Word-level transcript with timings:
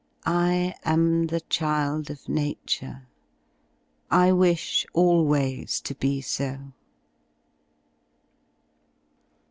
I 0.25 0.73
am.] 0.83 1.27
the 1.27 1.41
child 1.41 2.09
of 2.09 2.27
Nature, 2.27 3.07
T 4.11 4.31
wish 4.31 4.83
always 4.95 5.79
to 5.81 5.93
be 5.93 6.21
so. 6.21 6.57